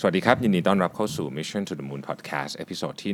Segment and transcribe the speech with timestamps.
[0.00, 3.12] สวัสดีครับ ยินดีต้อนรับเข้าสู่ Mission to the Moon Podcast episode ที่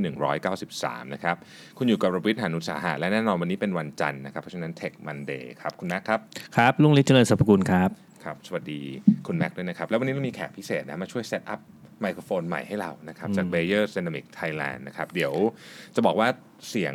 [0.57, 1.37] 193 นะครับ
[1.79, 6.21] คุณอยู่กับรวิทย์หานุสาหะและแน่นอนวันนี้เป็นวันจันทร์นะครับ เพราะฉะนั้น Tech Monday ครับ คุณแม็กครับ
[6.57, 7.91] ครับลุงฤทธิ์เจริญสรรพกุลครับ
[8.25, 8.81] ครับ สวัสดี
[9.27, 11.61] คุณแม็กด้วยนะครับ แล้ววันนี้เรามีแขกพิเศษนะ มาช่วย set up
[12.01, 15.33] ไมโครโฟนใหม่ให้เรานะครับ จาก Beyerdynamic Thailand นะครับ เดี๋ยว
[15.95, 16.29] จะบอกว่า
[16.69, 16.95] เสียง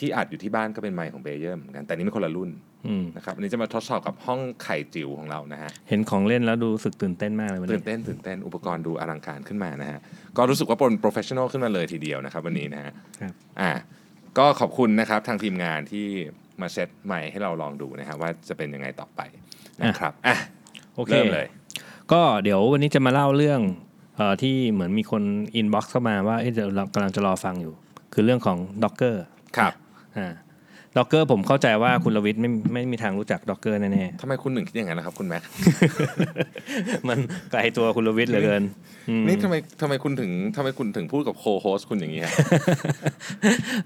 [0.00, 2.50] ที่อัดอยู่ที่บ้านก็เป็นไมค์ของ Beyer เหมือนกัน แต่นี่เป็นคนละรุ่น
[2.86, 10.00] อืมนะครับอันนี้จะมาทดสอบกับห้องไข่จิ๋วของเรานะฮะเห็นของเล่นแล้วดูรู้สึกตื่นเต้นมากเลยวันนี้ตื่นเต้นตื่นเต้นอุปกรณ์ดูอลังการขึ้นมานะฮะ
[10.36, 13.70] ก็รู้สึกว่าเป็น professional ขึ้นมาเลยทีเดียวนะครับ วันนี้นะฮะครับอ่า
[14.38, 16.06] ก็ขอบคุณนะครับทางทีมงานที่
[16.60, 19.20] มาเซตใหม่ให้เราลองดูนะฮะว่าจะเป็นยังไงต่อไป
[19.82, 20.36] นะครับอะ
[20.94, 21.46] โอเคเริ่มเลย
[22.12, 23.60] ก็เดี๋ยววันนี้จะมาเล่าเรื่อง
[24.16, 25.22] เอ่อที่เหมือนมีคน
[25.54, 27.74] inbox เข้ามาว่าเอ๊ะเดี๋ยวเรากำลังจะรอฟังอยู่
[28.12, 29.16] คือเรื่องของ Docker
[29.56, 29.72] ครับ
[30.18, 30.28] อ่า
[30.96, 37.18] Docker ผมเข้าใจว่าคุณรวิทย์ไม่ไม่มีทางรู้จัก Docker แน่ทำไมคุณหนึ่งคิดอย่างนั้นนะครับคุณแม็กๆมัน
[37.52, 38.62] ไกลตัวคุณรวิทย์เหลือเกิน
[39.08, 42.32] อืมนี่ทำไมทำไมคุณถึงทำไมคุณถึงพูดกับ co-host คุณอย่างนี้ฮะ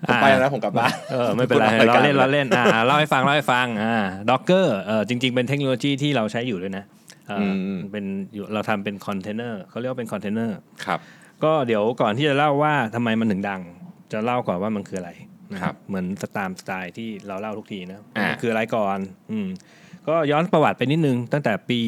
[0.08, 3.96] ผมไปแล้วนะผมกลับบ้านเออไม่เป็นไรคุณออกรายเราการเล่นเราเล่นอ่าเล่าให้ฟังเล่าให้ฟังอ่า
[4.30, 6.84] Docker เออจริง ๆ เป็นเทคโนโลยีที่เราใช้อยู่ด้วยนะ
[7.28, 8.04] เอ่ออมเป็น
[8.34, 11.00] อยู่เราทำเป็นคอนเทนเนอร์เขาเรียกว่าเป็นคอนเทนเนอร์ครับ
[11.44, 13.60] ก็เดี๋ยวก่อนที่จะเล่าว่าทำไมมันถึงดัง
[14.12, 15.10] จะเล่าก่อนว่ามันคืออะไร
[15.52, 18.98] นะครับเหมือนตามสไตล์ที่เราเล่าทุกทีนะอ่ามันคืออะไรก่อน
[19.32, 19.48] อืม
[20.08, 21.80] ก็ย้อนประวัติไปนิดนึง ตั้งแต่ปี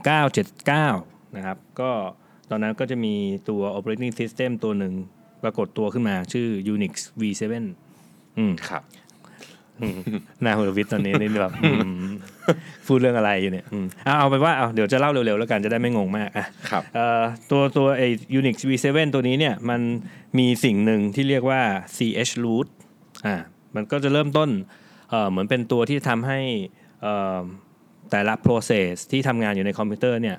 [0.00, 1.90] 1979 นะครับ ก็
[2.50, 3.14] ตอนนั้นก็จะมี
[3.48, 4.94] ตัว operating system ตัวหนึ่ง
[5.42, 7.42] ปรากฏตัวขึ้นมาชื่อ Unix V7
[8.38, 8.82] อืมครับ
[9.80, 9.98] อืม
[10.42, 11.70] หน้าคุณวิทย์ตอนนี้นี่แบบอื
[12.06, 12.10] ม
[12.86, 19.80] พูดเรื่องอะไรอยู่เนี่ยอืมเอาเอาไปนว่าเอาเดี๋ยวจะเล่าเร็วๆแล้วกันจะได้ไม่งงมากอะครับเอ่อตัวตัวไอ้ Unix V7 ตัวนี้เนี่ยมัน
[20.38, 21.60] มีสิ่งหนึ่งที่เรียกว่า
[21.96, 22.66] ch root
[23.26, 23.36] อ่า
[23.74, 24.50] มันก็จะเริ่มต้น
[25.10, 26.40] เอ่อเหมือนเป็นตัวที่ทำให้
[27.02, 27.42] เอ่อ
[28.10, 30.36] แต่ละ process ที่ทำงานอยู่ในคอมพิวเตอร์เนี่ย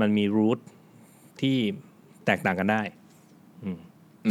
[0.00, 0.58] มันมี root
[1.40, 1.56] ที่
[2.26, 3.03] แตกต่างกันได้อืม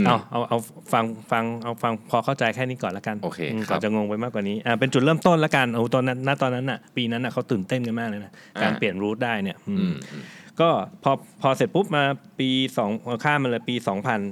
[0.05, 0.57] เอาเอาเอา
[0.93, 10.23] ฟังฟังเอาฟังพอเข้าใจแค่นี้ก่อนละกันโอเคมครับก่อนจะงงไปมากกว่านี้อ่าเป็นจุดเริ่มต้นละกันโอ้ตอนนั้นณตอนนั้นน่ะปีนั้นน่ะเขาตื่นเต้นกันมากเลยนะการอ่าเปลี่ยนรูทได้เนี่ยอืมอืมอืม
[10.61, 10.69] ก็
[11.03, 11.11] พอ
[11.41, 12.03] พอเสร็จปุ๊บมา
[12.39, 12.91] ปีสอง
[13.23, 13.75] ข้ามมาเลยปี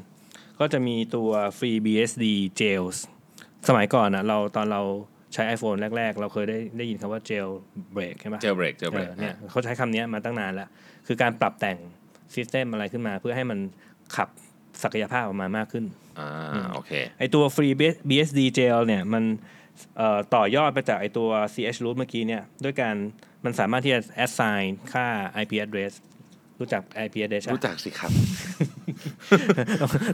[0.01, 2.25] 2000 ก็จะมีตัว Free BSD
[2.59, 2.97] Jails
[3.67, 4.81] สมัยก่อนอะเราตอนเรา
[5.33, 7.49] ใช้ iPhone แรก ๆ เราเคยได้ได้ยินคำว่า jail
[7.95, 10.69] break ใช่ไหมเจลเบรกเจลเบรกเออเนี่ยเขาใช้คำนี้มาตั้งนานแล้ว
[11.07, 11.77] คือการปรับแต่ง
[12.33, 13.59] ซิสเต็มอะไรขึ้นมาเพื่อให้มัน
[14.15, 14.29] ขับ
[14.83, 15.85] ศักยภาพออกมามากขึ้น
[16.19, 17.73] อ่าโอเคไอตัว free
[18.09, 19.23] BSD jail เนี่ยมัน
[19.97, 22.95] เอ่อต่อยอดไปจากไอตัว ch root เมื่อกี้เนี่ยด้วยการ
[23.45, 25.07] มันสามารถที่จะ assign ค่า
[25.41, 25.93] IP address
[26.61, 28.11] รู้จัก IP address รู้จักสิครับ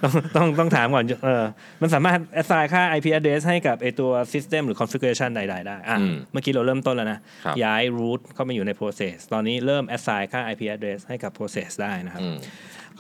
[0.04, 1.44] ต้องต้องต้องถามก่อนเออ
[1.82, 10.24] มันสามารถ assign ค่า IP address ให้กับไอตัว system หรือ configuration ใดๆ ได้อะอืมเมื่อกี้เราเริ่มต้นแล้วนะครับย้าย root เข้ามาอยู่ใน process ตอนนี้เริ่ม assign
[10.34, 12.38] ค่า IP address ให้กับ process ได้นะครับอืม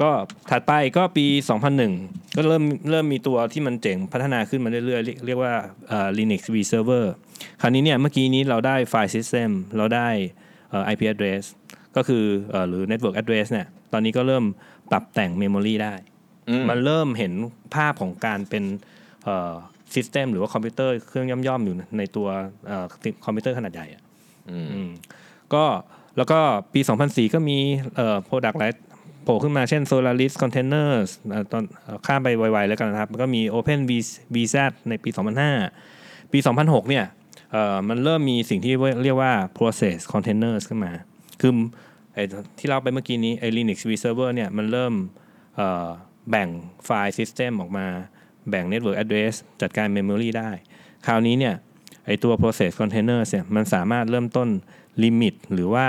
[0.02, 0.12] ก็
[0.52, 1.25] ถัดไปก็ปี
[1.81, 5.53] 2001 ก็เริ่มเริ่มมีตัวที่มันเจ๋งพัฒนาขึ้นมาเรื่อยๆ เรียกเรียกว่า
[5.90, 7.06] เอ่อ Linux vServer
[7.62, 10.09] คราวนี้เนี่ยเมื่อกี้นี้เราได้ file system เราได้
[10.69, 11.44] เอ่อ IP address
[11.97, 14.46] ก็คือเอ่อหรือ Network address เนี่ยตอนนี้ก็เริ่ม
[14.91, 15.94] ปรับแต่ง Memory ได้
[16.50, 17.34] อืมมันเริ่มเห็น
[17.75, 18.63] ภาพของการเป็น
[19.94, 22.28] system หรือว่าคอมพิวเตอร์เครื่องย่อมๆอยู่ในตัว
[22.68, 22.86] เอ่อ
[23.25, 24.02] คอมพิวเตอร์ขนาดใหญ่อะ
[24.52, 24.90] อืมอืม
[25.53, 25.63] ก็
[26.18, 26.40] แล้วก็
[26.74, 27.57] ปี 2004 ก็มี
[27.96, 28.72] เอ่อ product หลาย
[29.24, 33.80] โผล่ขึ้นมาเช่น Solaris Containers เอ่อตอนเอ่อข้ามไปไวๆแล้วกันนะครับแล้วก็มี Open
[34.36, 34.56] VZ
[34.90, 35.09] ในปี
[35.72, 37.06] 2005 ปี 2006 เนี่ย
[37.52, 40.91] เอ่อมันเริ่มมีสิ่งที่เรียกว่า process containers ขึ้นมา
[41.42, 41.53] คือ
[42.14, 42.24] ไอ้
[42.59, 44.94] ที่เราไปเมื่อกี้นี้ไอ้ Linux vServer เนี่ยมันเริ่ม
[45.56, 45.88] เอ่อ
[46.30, 46.50] แบ่ง
[46.86, 47.86] ไฟล์ system ออกมา
[48.50, 50.50] แบ่ง network address จัดการ memory ได้
[51.06, 51.56] คราวนี้เนี่ย
[52.06, 54.50] ไอตัว process container เนี่ยมันสามารถเริ่มต้น
[55.03, 55.88] limit หรือว่า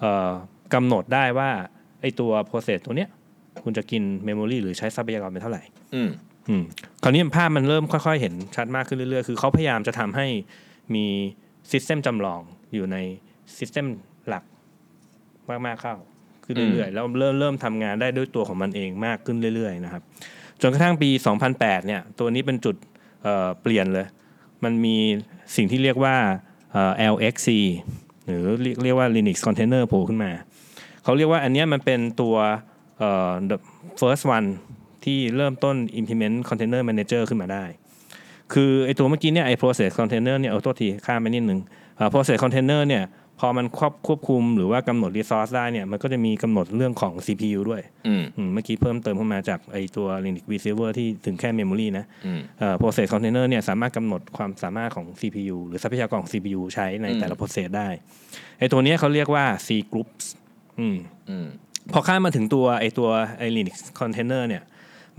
[0.00, 0.30] เอ่อ
[0.74, 1.50] กำหนดได้ว่า
[2.00, 3.10] ไอตัว process ตัวเนี้ย
[3.64, 5.62] คุณจะกิน memory หรือใช้ทรัพยากรเป็นเท่าไหร่
[5.94, 6.10] อืม
[6.48, 6.62] อืม
[7.02, 10.26] คราวนี้ภาพมันเริ่มค่อยๆ เห็นชัดมากขึ้นเรื่อยๆ คือเขาพยายามจะทำให้
[10.94, 11.06] มี
[11.70, 12.40] system จำลอง
[12.74, 12.96] อยู่ใน
[13.58, 15.94] system หลักมากๆเข้า
[16.44, 20.02] ขึ้นเรื่อยๆแล้วเริ่มเริ่มทำงานได้ด้วยตัวของมันเองมากขึ้นเรื่อยๆนะครับ
[20.60, 21.10] จนกระทั่งปี
[21.48, 22.76] 2008 เนี่ยตัวนี้เป็นจุด
[23.22, 24.06] เอ่อเปลี่ยนเลย
[24.64, 24.96] มันมี
[25.56, 26.16] สิ่งที่เรียกว่า
[26.72, 27.48] เอ่อ LXC
[28.26, 30.30] หรือเรียกเรียกว่า Linux Container โผล่ขึ้นมา
[31.04, 32.36] เขาเรียกว่าอันเนี้ยมันเป็นตัว
[32.98, 33.56] เอ่อ the
[34.00, 34.48] first one
[35.04, 37.64] ที่เริ่มต้น implement container manager ขึ้นมาได้
[38.52, 41.60] คือไอตัวเมื่อกี้เนี่ยไอ process container เนี่ยเอาโทษทีข้ามไปนิดนึง
[41.96, 43.02] เอ่อ process container เนี่ย
[43.44, 56.30] พอมันควบควบคุมหรือว่ากำหนด resource ได้เนี่ยมันก็จะมีกำหนดเรื่องของ CPU ด้วยอืมอืมเมื่อกี้เพิ่มเติมเข้ามาจากไอตัว Linux vServer ที่ถึงแค่ memory นะอืมเอ่อ process container เนี่ยสามารถกำหนดความสามารถของ CPU หรือทรัพยากรของ
[56.32, 57.88] CPU ใช้ในอืมแต่ละ process ได้
[58.58, 60.24] ไอตัวเนี้ยเขาเรียกว่า C groups
[60.80, 60.98] อืม
[61.30, 61.46] อืม
[61.92, 63.08] พอข้ามมาถึงตัวไอตัว
[63.38, 64.62] ไอ Linux container เนี่ย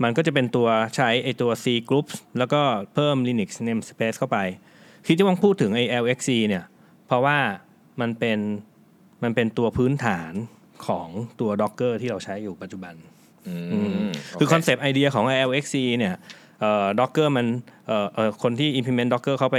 [0.02, 2.60] มันก็จะเป็นตัวใช้ไอตัว C groups แล้วก็
[2.94, 4.38] เพิ่ม Linux namespace เข้าไป
[5.06, 6.64] ที่ที่ว่างพูดถึงไอ LXC เนี่ย
[7.08, 7.38] เพราะว่า
[8.00, 8.38] มันเป็น
[9.22, 10.32] มันเป็นตัวพื้นฐาน
[10.86, 11.08] ของ
[11.40, 12.94] ตัว Docker ที่เราใช้อยู่ปัจจุบัน
[13.48, 13.54] อื
[14.06, 14.08] ม
[14.38, 16.14] คือโเคอนเซปต์ไอเดียของ LXC เนี่ย
[16.60, 17.46] เอ่อ Docker มัน
[17.86, 19.58] เอ่อเอ่อคนที่ implement Docker เขาไป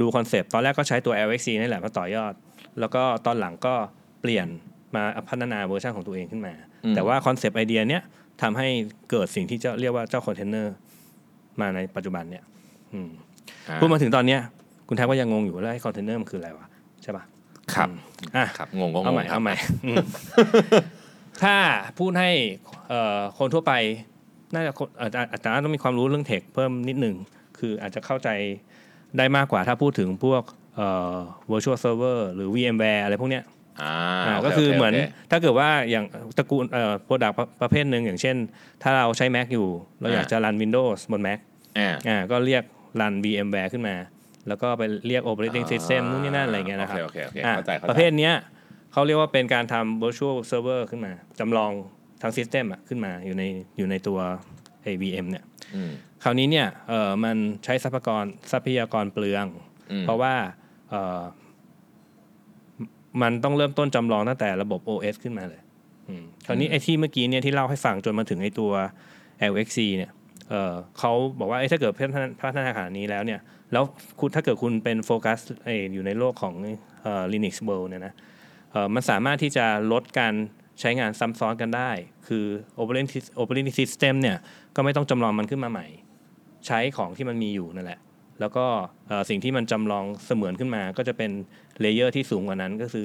[0.00, 2.32] ดูคอนเซปต์ตอนแรกก็ใช้ตัว LXC นี่แหละมาต่อยอด
[2.80, 3.74] แล้วก็ตอนหลังก็
[4.20, 4.46] เปลี่ยน
[4.94, 8.02] มาพัฒนาเวอร์ชันของตัวเองขึ้นมาอืมแต่ว่าคอนเซปต์ไอเดียเนี้ย
[8.42, 8.68] ทำให้
[9.10, 10.74] เกิดสิ่งที่จะเรียกว่าเจ้าคอนเทนเนอร์
[11.60, 12.44] มาในปัจจุบันเนี่ย
[12.94, 13.10] อืม
[13.68, 14.40] อ่าพูดมาถึงตอนเนี้ย
[14.88, 16.66] คุณแทบก็ยังงงอยู่ว่าแล้วไอ้คอนเทนเนอร์มันคืออะไรวะ
[17.02, 17.24] ใช่ปะ
[17.74, 17.88] ครับ
[18.36, 19.54] อะครับงงก็งงเอาใหม่ครับเอาใหม่
[19.86, 19.96] อืม
[21.42, 21.56] ถ้า
[21.98, 22.30] พูดให้
[22.88, 23.72] เอ่อคนทั่วไป
[24.54, 27.16] น่าจะคนอาจจะอาจจะต้องมีความรู้เรื่อง tech เพิ่มนิดหนึ่ง
[27.58, 28.28] คืออาจจะเข้าใจ
[29.18, 30.42] ได้มากกว่าถ้าพูดถึงพวก
[30.76, 31.14] เอ่อ
[31.50, 33.44] virtual server หรือ VMware อะไรพวกเนี้ย
[33.82, 33.94] อ่า
[34.26, 36.04] อ่าโก็คือเหมือนโถ้าเกิดว่าอย่าง
[36.38, 38.36] ตระกูลเอ่อ product ประประเภทหนึ่งอย่างเช่น
[38.82, 39.66] ถ้าเราใช้ Mac อยู่
[40.00, 41.38] เราอยากจะรัน Windows บน Mac
[41.78, 42.62] อ่าอ่าก็เรียก
[43.00, 43.94] รัน VMware ขึ้นมา
[44.48, 48.34] แล้วก็ไปเรียก operating system นู่นนี่นั่นอะไรเงี้ยนะครับโอเคโอเคอะเข้าใจเข้าใจประเภทเนี้ย
[48.92, 51.72] เขาเรียกว่าเป็นการทำ virtual server ขึ้นมาจำลอง
[52.22, 53.44] ทั้ง system อะขึ้นมาอยู่ใน
[53.78, 54.18] อยู่ในตัว
[54.82, 55.44] ไอ้ VM เนี่ย
[55.74, 55.90] อืม
[56.22, 59.46] คราวนี้เนี่ยเออมันใช้ทรัพยากรทรัพยากรเปลือง
[59.90, 60.34] อืมเพราะว่า
[60.90, 61.22] เออ
[63.22, 65.60] มันต้องเริ่มต้นจำลองตั้งแต่ระบบ OS ขึ้นมาเลย
[66.08, 68.72] อืมคราวนี้ไอ้ที่เมื่อกี้เนี่ยที่เล่าให้ฟังจนมาถึงไอ้ตัว
[69.50, 70.10] LXC เนี่ย
[70.50, 73.40] เออเขาบอกว่าเอ้ยถ้าเกิดพัฒนาพัฒนาขนาดนี้แล้วเนี่ย
[73.72, 73.84] แล้ว
[74.20, 75.38] คุณถ้าเกิดคุณเป็นโฟกัส
[75.92, 76.54] อยู่ในโลกของ
[77.02, 78.14] เอ่อ Linux World เนี่ยนะ
[78.72, 80.34] เอ่อมันสามารถที่จะลดการ
[80.80, 81.90] ใช้งานซ้ำซ้อนกันได้
[82.28, 82.44] คือ
[83.40, 84.36] operating system เนี่ย
[84.76, 85.86] ก็ไม่ต้องจำลองมันขึ้นมาใหม่
[86.66, 88.00] ใช้ของที่มันมีอยู่นั่นแหละ
[88.40, 88.66] แล้วก็
[89.30, 91.30] สิ่งที่มันจำลองเสมือนขึ้นมา ก็จะเป็น
[91.80, 93.04] layer ที่สูงกว่านั้น ก็คือ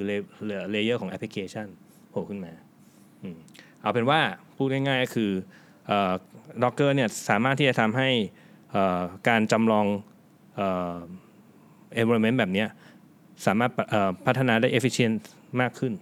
[0.72, 1.66] layer ของแอปพลิเคชัน
[2.10, 2.52] โผล่ขึ้นมา
[3.80, 4.20] เอาเป็นว่า
[4.56, 5.30] พูดง่ายๆก็คือ
[5.86, 6.12] เอ่อ
[6.62, 8.08] Docker เนี่ยสามารถที่จะทำให้
[9.28, 9.86] การจำลอง
[10.56, 10.96] เอ่อ
[12.00, 12.68] environment แบบเนี้ย
[13.46, 15.16] สามารถเอ่อพัฒนาได้ efficient
[15.60, 15.92] มากขึ้น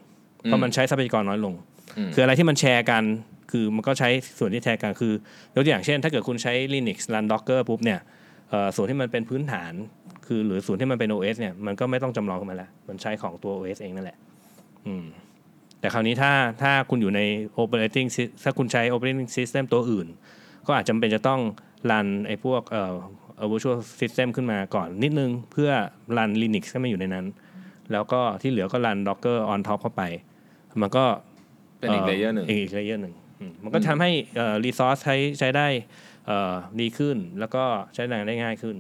[0.43, 1.55] เพราะมันใช้ทรัพยากรน้อยลง
[2.15, 3.03] คืออะไรที่มันแชร์กัน
[3.51, 4.09] คือมันก็ใช้
[4.39, 5.13] ส่วนที่แชร์กันคือ
[5.55, 8.01] ยกตัวอย่างเช่น ถ้าเกิดคุณใช้ Linux run Docker ปุ๊บเนี่ย
[8.51, 9.73] เอ่อส่วนที่มันเป็นพื้นฐาน
[10.27, 14.19] คือหรือส่วนที่มันเป็น OS เนี่ยมันก็ไม่ต้องจำลองขึ้นมาแล้วมันใช้ของตัว OS เองนั่นแหละ
[14.87, 15.05] อืม
[15.81, 16.33] แต่คราวนี้ถ้า
[16.63, 17.21] ถ้าคุณอยู่ใน
[17.63, 20.07] operating sys- ถ้าคุณใช้ operating system ตัวอื่น
[20.67, 21.41] ก็อาจจำเป็นจะต้อง
[21.91, 22.99] run ไอ้พวกเอ่อเอ่อ
[23.53, 25.71] virtual system ขึ้นมาก่อนนิดนึง เพื่อ
[26.17, 27.27] run Linux ให้มันอยู่ในนั้น
[27.93, 30.03] แล้วก็ที่เหลือก็ run Docker on top เข้าไป
[30.83, 31.05] มันก็
[31.79, 34.11] เป็นอีก layer หนึ่งอีก layer หนึ่งอืมมันก็ทำให้
[34.65, 35.67] resource ใช้ใช้ได้
[36.27, 37.63] เอ่อดีขึ้น แล้วก็
[37.95, 38.77] ใช้งานได้ง่ายขึ้น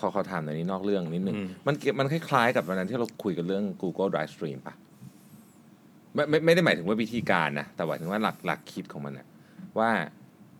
[0.00, 1.34] ขอขอถามในอยนี้นอกเรื่องนิดนึง
[1.66, 4.74] มันเกี่ยวมันคล้ายๆกับวันนั้นที่เราคุยกันเรื่อง Google Drive Stream ปะ
[6.14, 9.26] ไม่ไม่ไม่ได้หมายถึงว่าวิธีการนะแต่หมายถึงว่าหลักหลักคิดของมันนะ
[9.78, 9.90] ว่า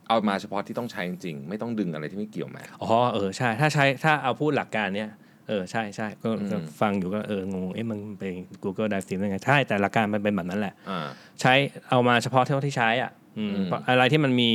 [0.09, 5.11] เอามาเฉพาะที่ต้องใช้จริงๆไม่ต้องดึงอะไรที่ไม่เกี่ยวมาอ๋อเออใช่ ถ้าใช้ถ้าเอาพูดหลักการเนี้ย
[5.49, 8.25] เออใช่ใช่ก็อืมก็ฟังอยู่ก็เอองงเอ๊ะมันไป
[8.63, 11.07] Google Drive Stream ได้ไงใช่แต่หลักการมันเป็นแบบนั้นแหละอ่า
[11.41, 11.53] ใช้
[11.91, 14.51] เอามาเฉพาะเท่าที่ใช้อะอืมอืมเพราะอะไรที่มันมี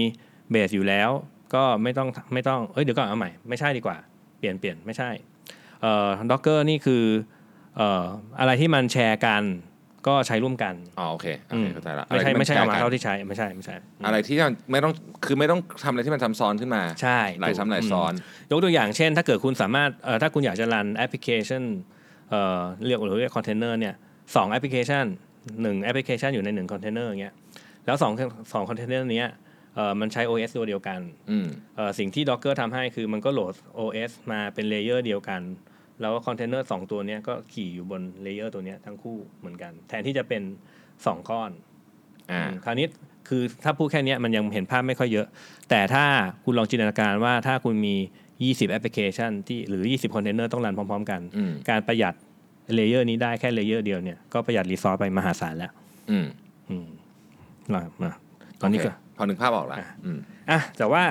[0.52, 1.10] เบสอยู่แล้ว
[1.56, 3.98] ก็ไม่ต้องไม่ต้องเอ้ยเดี๋ยวก่อนเอาใหม่ไม่ใช่ดีกว่า
[4.40, 5.10] เปลี่ยนเปลี่ยนไม่ใช่
[5.82, 7.04] เอ่อ Docker นี่คือ
[7.78, 8.06] เอ่อ
[8.40, 9.44] อะไรที่มันแชร์กัน
[10.08, 14.94] ก็ใช้ร่วมกันอ๋อโอเคโอเคอืมเข้าใจละไม่ใช่อะรที่นไม่ใช่เอามาแชร์กันเท่าที่ใช้ไม่ใช่ไม่ใช่อะไรที่มันไม่ต้อง
[15.26, 18.14] คือไม่ต้องทำอะไรที่มันซ้ำซ้อนขึ้นมาใช่หลายซ้ำหลายถูกซ้อน
[18.52, 21.64] ยกตัวอย่างเช่น ถ้าเกิดคุณสามารถเอ่อถ้าคุณอยากจะ run แอปพลิเคชัน
[22.30, 23.94] เอ่อเรียกหรือเรียกคอนเทนเนอร์เนี่ย
[24.36, 25.06] สองแอปพลิเคชัน
[25.62, 27.34] หนึ่งแอปพลิเคชันอยู่ในหนึ่งคอนเทนเนอร์อย่างเงี้ย
[27.86, 28.12] แล้วสอง
[28.54, 29.30] สองคอนเทนเนอร์เนี้ย
[29.76, 31.00] เอ่อมันใช้ OS ตัวเดียวกัน
[31.32, 35.42] อืมเอ่อสิ่งที่ Docker ทำให้คือมันก็โหลด OS มาเป็น layer เดียวกัน
[36.02, 40.42] แล้วคอนเทนเนอร์สองตัวเนี้ยก็ขี่อยู่บน layer ตัวเนี้ยทั้งคู่เหมือนกัน แทนที่จะเป็น
[41.06, 41.52] สองก้อน
[42.32, 42.88] อ่าอืมคราวนี้
[43.28, 45.28] คือถ้าพูดแค่เนี้ยมันยังเห็นภาพไม่ค่อยเยอะ
[45.70, 46.06] แต่ถ้า
[46.44, 47.96] คุณลองจินตนาการว่าถ้าคุณมี
[48.40, 52.14] 20 แอปพลิเคชันที่หรือ 20 คอนเทนเนอร์ต้อง run พร้อม ๆ กันอืมการประหยัด
[52.76, 55.72] layer นี้ได้แค่ layer เดียวเนี่ยก็ประหยัด resource ไปมหาศาลแล้ว
[56.12, 56.28] อืม
[56.70, 56.88] อืม
[57.74, 58.12] มามา
[58.62, 60.20] ตอนนี้ก็โอเคพอนึกภาพออกละอะอืม
[60.50, 61.04] อะแต่ว่า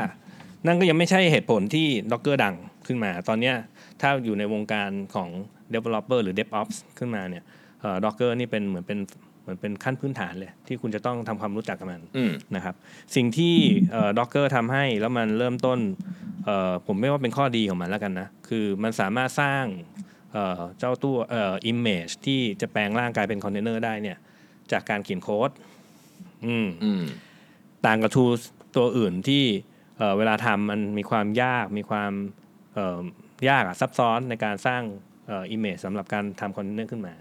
[0.66, 2.54] นั่นก็ยังไม่ใช่เหตุผลที่ Docker ดัง
[2.86, 3.54] ขึ้นมา ตอนเนี้ย
[4.02, 5.28] ถ้าอยู่ในวงการของ
[5.74, 7.44] Developer หรือ DevOps ขึ้นมาเนี่ย
[7.80, 8.98] เอ่อ Docker นี่เป็นเหมือนเป็น
[9.42, 12.74] เหมือนเป็นขั้นพื้นฐานเลย ที่คุณจะต้องทำความรู้จักกับมันอืมนะครับ
[13.16, 13.54] สิ่งที่
[13.92, 15.78] เอ่อ Docker ทำให้แล้วมันเริ่มต้น
[16.44, 19.64] เอ่อผมไม่ว่าเป็นข้อดีของมันแล้วกันนะ คือมันสามารถสร้าง
[20.32, 24.18] เอ่อเจ้าตัวเอ่อ image ที่จะแปลงร่างกลายเป็นคอนเทนเนอร์ได้เนี่ย
[24.72, 25.50] จากการเขียนโค้ด
[26.46, 27.02] อืมอืม
[27.86, 28.40] ต่างกับ tools
[28.76, 29.44] ตัวอื่นที่
[29.98, 32.12] เอ่อเวลาทำมันมีความยากมีความ
[32.74, 33.00] เอ่อ
[33.48, 34.82] ยากอะซับซ้อนในการสร้าง
[35.26, 37.14] เอ่อ image สำหรับการทำคอนเทนเนอร์ขึ้นมา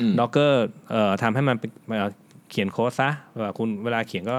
[0.00, 0.54] อืม Docker
[0.90, 2.08] เอ่อทำให้มันเป็นเอ่อ
[2.50, 3.10] เขียนโค้ดซะ
[3.42, 4.38] ว่าคุณเวลาเขียนก็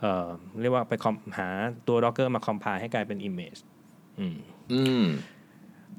[0.00, 0.26] เอ่อ
[0.60, 1.48] เรียกว่าไปคอมหา
[1.88, 3.60] ตัว Docker มาคอมไพล์ให้กลายเป็น image
[4.18, 4.36] อืม
[4.72, 5.06] อืม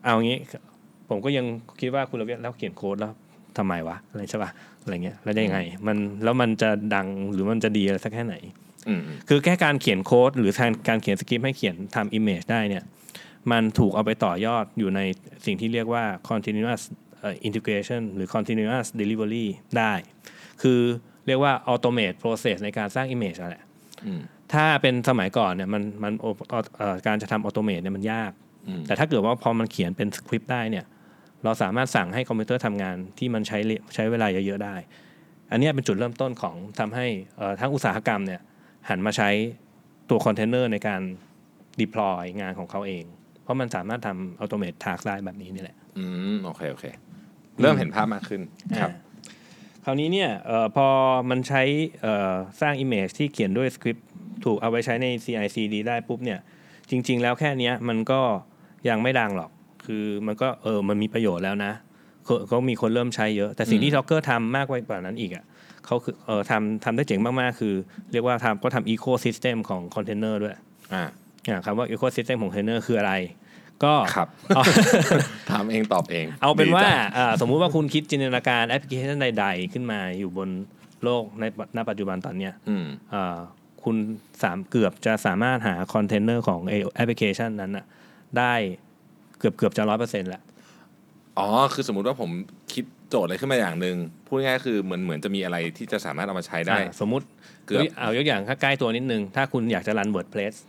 [0.04, 0.40] เอางี้
[1.10, 1.46] ผมก็ยัง
[1.82, 3.12] คิดว่าคุณระเวียแล้วเขียนโค้ดแล้ว
[3.58, 8.36] ทำไมวะอะไรใช่ป่ะอะไรเงี้ยแล้วได้ยังไง มันแล้วมันจะดังหรือมันจะดีอะไรสักแค่ไหน
[8.88, 10.52] อืมอืมคือแค่การเขียนโค้ดหรือ
[10.88, 12.84] การเขียนสคริปต์ให้เขียนทำ image ได้เนี่ย
[13.52, 15.02] มันถูกเอาไปต่อยอดอยู่ใน
[15.46, 16.82] สิ่งที่เรียกว่า continuous
[17.20, 19.46] เอ่อ integration หรือ continuous delivery
[19.78, 19.94] ได้
[20.62, 20.80] คือ
[21.28, 23.64] เรียกว่า automate process ในการสร้าง image นั่นแหละ
[24.06, 24.22] อืม
[24.54, 26.14] ถ้าเป็นสมัยก่อนเนี่ยมันมัน
[26.78, 28.32] เอ่อการจะทำ automate เนี่ยมันยาก
[28.68, 30.86] อืมแต่ถ้าเกิดว่าพอมันเขียนเป็นสคริปต์ได้เนี่ย
[31.44, 34.76] เราสามารถสั่งให้คอมพิวเตอร์ทำงานที่มันใช้เรใช้เวลาเยอะๆได้
[35.52, 37.06] อันเนี้ยเป็นจุดเริ่มต้นของทำให้
[37.38, 38.42] เอ่อทั้งอุตสาหกรรมเนี่ย
[38.90, 39.30] หันมาใช้
[40.10, 41.02] ตัวคอนเทนเนอร์ในการ
[41.82, 43.06] deploy งานของเขาเอง
[43.44, 46.86] เพราะมันสามารถทำ automate task ได้แบบนี้นี่แหละ อืมโอเคโอเค
[47.62, 48.42] เริ่มเห็นภาพมากขึ้น
[48.80, 49.02] ครับอ่า
[49.86, 50.88] คราวนี้เนี่ยเอ่อพอ
[51.30, 51.64] มันใช้
[52.02, 54.06] เอ่อสร้าง image ที่เขียนด้วยสคริปต์
[54.46, 56.40] ถูกเอาไว้ใช้ใน CI/CD ได้ปุ๊บเนี่ย
[56.90, 58.22] จริง ๆ แล้วแค่เนี้ยมันก็
[58.90, 59.52] ยังไม่ดังหรอก
[59.86, 61.72] คือมันก็เออมันมีประโยชน์แล้วนะ
[62.28, 65.44] ก็ก็มีคนเริ่มใช้เยอะ แต่สิ่งที่ Docker ทำมากกว่านั้นอีกอะ
[65.86, 67.74] เขาคือเออทำทำได้เจ๋งมาก ๆ คือ
[68.12, 70.60] เรียกว่าทำก็ทำ ecosystem ของคอนเทนเนอร์ด้วย อ่า
[70.94, 71.04] อ่า
[71.66, 73.14] คำว่า ecosystem ของคอนเทนเนอร์คืออะไร
[73.84, 74.64] ก็ครับเอา
[75.52, 80.50] ถามเองตอบเอง เอาเป็นว่าดีจังอ่าสมมุติว่าคุณคิดจินตนาการแอปพลิเคชันใด ๆ ขึ้นมาอยู่บน
[81.04, 81.44] โลกใน
[81.78, 83.38] ณปัจจุบันตอนเนี้ยอืมอ่า
[83.84, 83.96] คุณ
[84.44, 86.62] สามเกือบจะสามารถหาคอนเทนเนอร์ของ
[86.96, 87.86] แอปพลิเคชันนั้นน่ะ
[88.38, 88.54] ได้
[89.40, 90.42] เกือบเกือบจะร้อยเปอร์เซ็นต์ละ
[91.40, 92.30] อ๋อ คือสมมุติว่าผม
[92.74, 93.96] คิดโจทย์อะไรขึ้นมาอย่างหนึ่ง
[94.28, 97.26] พูดง่ายๆคือเหมือนเหมือนจะมีอะไรที่จะสามารถเอามาใช้ได้อ่าสมมุติ
[97.66, 100.60] เกือบเอายกอย่างใกล้ตัวนิดนึง ถ้าคุณอยากจะรัน WordPress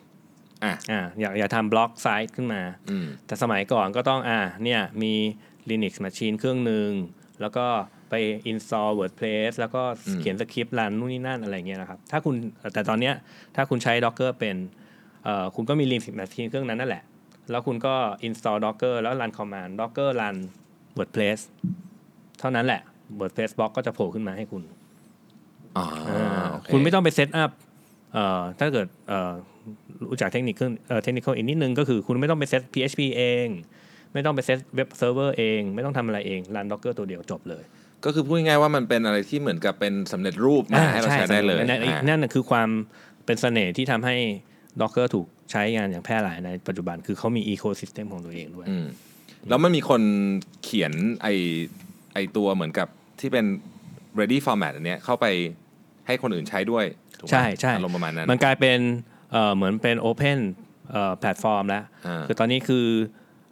[0.65, 5.15] อะอ่าอยากอยากทำบล็อกไซต์ขึ้นมาอืมแต่สมัยก่อนก็ต้องอ่าเนี่ยมี
[5.71, 6.91] Linux Machine เครื่องหนึ่ง
[7.41, 7.67] แล้วก็
[8.11, 8.15] ไป
[8.51, 12.35] install WordPress แล้วก็อืมเขียนสคริปต์รันนู่นนี่นั่นอะไรเงี้ยนะครับ ถ้าคุณ
[12.73, 13.15] แต่ตอนเนี้ย
[13.57, 14.57] ถ้าคุณใช้ Docker เป็น
[15.25, 17.03] เอ่อคุณก็มี Linux Machine เครื่องนั้นนั่นแหละ
[17.51, 17.95] แล้วคุณก็
[18.27, 20.37] install Docker แล้ว run command Docker run
[20.99, 21.39] WordPress
[22.39, 22.81] เท่านั้นแหละ
[23.21, 24.63] WordPress blog ก็จะโผล่ขึ้นมาให้คุณ
[25.77, 27.51] อ๋ออ่าโอเค คุณไม่ต้องไป setup
[28.15, 29.33] เอ่อถ้าเกิดเอ่อ
[30.11, 30.55] รู้จักเทคนิค
[30.89, 33.47] เอ่อเทคนิคอีกนิดนึงก็คือคุณไม่ต้องไปเซต PHP เอง
[34.15, 37.63] ไม่ต้องไปเซตเว็บเซิร์ฟเวอร์เอง ไม่ต้องทำอะไรเองรัน Docker ตัวเดียวจบเลย
[38.05, 42.69] ก็คือพูดง่ายๆว่ามันเป็นอะไรที่เหมือนกับเป็นสำเร็จรูปมาให้เราใช้ได้เลยนั่นอ่านั่นน่ะคือความ
[43.27, 44.17] เป็นเสน่ห์ที่ทำให้
[44.81, 48.87] Docker ถูกใช้งานอย่างแพร่หลายในปัจจุบันคือเขามี ecosystem ของตัวเองด้วยอืม
[49.49, 50.03] แล้วมันมีคน
[50.65, 50.93] เขียน
[51.23, 51.29] ไอ
[52.15, 52.89] ไอตัวเหมือนกับ
[53.21, 53.45] ที่เป็น
[54.19, 55.27] ready format อันเนี้ยเข้าไป
[56.07, 56.85] ให้คนอื่นใช้ด้วย
[57.19, 58.79] ถูกไหมใช่ใช่อารมณ์ประมาณนั้น มันกลายเป็น
[59.35, 60.39] เอ่อเหมือนเป็น Open
[60.91, 62.87] เอ่อแพลตฟอร์มแล้วอ่าคือตอนนี้คือ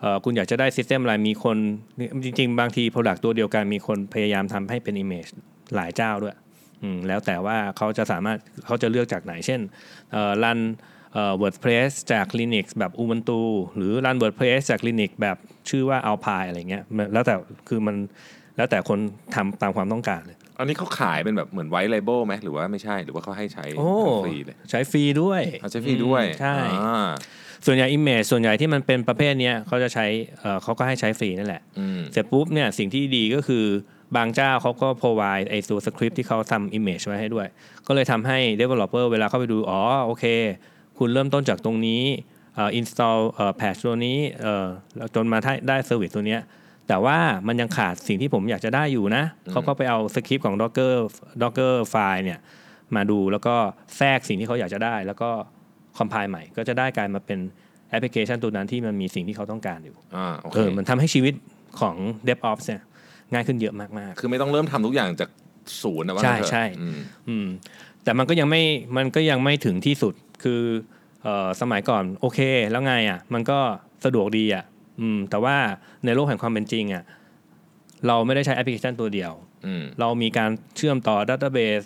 [0.00, 1.56] เอ่อคุณอยากจะได้ System อะไรมีคน
[2.24, 5.30] จริง ๆ บางที Product ตัวเดียวกันมีคนพยายามทำให้เป็น Image
[5.74, 6.36] หลายเจ้าด้วย
[6.82, 9.60] อืมแล้วแต่ว่าเขาจะสามารถเขาจะเลือกจากไหน เช่น
[10.12, 10.60] เอ่อรัน
[11.14, 13.40] เอ่อ WordPress จาก Linux แบบ Ubuntu
[13.76, 15.36] หรือรัน WordPress จาก Linux แบบ
[15.70, 17.34] ชื่อว่า Alpine อะไรเงี้ยมันแล้วแต่
[17.68, 17.96] คือมัน
[18.56, 18.98] แล้วแต่คน
[19.34, 23.88] ทำตามความต้องการเลย อันนี้เขาขายเป็นแบบเหมือนไวท์ไลเบลไหมหรือว่าไม่ใช่หรือว่าเขาให้ใช้โอ้
[24.24, 27.10] ฟรีเลยใช้ฟรีด้วยเขาใช้ฟรีด้วยอืมใช่อ่า
[27.66, 30.06] ส่วนใหญ่ Image ส่วนใหญ่ที่มันเป็นประเภทเนี้ยเขาจะใช้
[30.40, 33.64] เอ่อเขาก็ให้ใช้ฟรีนั่นแหละอืมเสร็จปุ๊บเนี่ยสิ่งที่ดีก็คือ
[34.16, 37.46] บางเจ้าเขาก็ provide ไอ้ตัวสคริปต์ที่เขาทำ image ไว้ให้ด้วย
[37.86, 40.24] ก็เลยทำให้ developer เวลาเข้าไปดู อ๋อ โอเค
[40.98, 42.02] คุณเริ่มต้นจากตรงนี้
[42.54, 44.66] เอ่อ install เอ่อ patch ตัวนี้เอ่อ
[44.96, 46.40] แล้วจนมาได้ได้ service ตัวเนี้ย
[46.88, 50.94] แต่ว่ามันยังขาดสิ่งที่ผมอยากจะได้อยู่นะ เขาก็ไปเอาสคริปต์ของ docker
[51.42, 52.38] docker ไฟล์เนี่ย
[52.96, 53.54] มาดูแล้วก็
[53.96, 55.30] แทรกสิ่งที่เขาอยากจะได้ แล้วก็
[55.98, 57.38] compile ใหม่ ก็จะได้กลายมาเป็น
[57.90, 61.34] แอปพลิเคชันตัวนั้นที่มันมีสิ่งที่เขาต้องการอยู่อ่าโอเคเออมันทำให้ชีวิต
[61.80, 61.96] ของ
[62.28, 62.82] DevOps เนี่ย
[63.32, 65.30] ง่ายขึ้นเยอะมากคือไม่ต้องเริ่มทำทุกอย่างจาก
[65.82, 67.46] ศูนย์นะว่าใช่งั้นเถอะใช่อืมๆอืม
[68.04, 68.62] แต่มันก็ยังไม่
[68.96, 70.60] มันก็ยังไม่ถึงที่สุดคือ
[71.22, 73.58] เอ่อสมัยก่อนโอเค แล้วไงอะมันก็
[74.04, 74.64] สะดวกดีอะ
[75.00, 75.56] อืม แต่ว่า
[76.04, 77.04] ในโลกแห่งความเป็นจริงอะ
[78.06, 79.32] เราไม่ได้ใช้แอปพลิเคชันตัวเดียว
[79.66, 81.82] อืมเรามีการเชื่อมต่อ database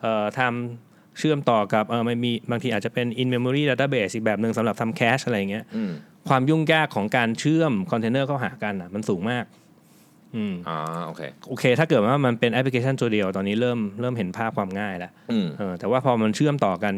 [0.00, 5.92] เอ่อทำเชื่อมต่อกับเออมันมีบางทีอาจจะเป็น in memory database อีกแบบหนึ่งสำหรับทำ cache อะไรอย่างเงี้ยอืม
[6.28, 9.44] ความยุ่งยากของการเชื่อมคอนเทนเนอร์เข้าหากันอะมันสูงมาก
[10.36, 10.76] อืมอ่า
[11.06, 16.94] โอเคโอเค ถ้าเกิดว่ามันเป็นแอปพลิเคชันตัวเดียวตอนนี้เริ่มเริ่มเห็นภาพความง่ายแล้วอืมเออแต่ว่าพอมันเชื่อมต่อกัน